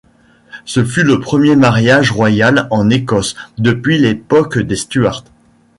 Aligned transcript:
Ce 0.65 0.83
fut 0.83 1.03
le 1.03 1.19
premier 1.19 1.55
mariage 1.55 2.09
royal 2.11 2.67
en 2.71 2.89
Écosse 2.89 3.35
depuis 3.59 3.99
l'époque 3.99 4.57
des 4.57 4.75
Stuart. 4.75 5.23